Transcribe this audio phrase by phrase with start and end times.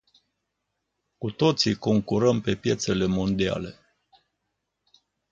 [1.17, 3.75] Cu toții concurăm pe piețele mondiale.